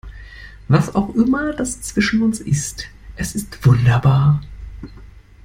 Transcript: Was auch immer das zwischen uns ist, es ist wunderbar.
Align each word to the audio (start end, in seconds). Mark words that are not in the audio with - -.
Was 0.67 0.95
auch 0.95 1.13
immer 1.13 1.53
das 1.53 1.83
zwischen 1.83 2.23
uns 2.23 2.39
ist, 2.39 2.85
es 3.17 3.35
ist 3.35 3.63
wunderbar. 3.67 4.41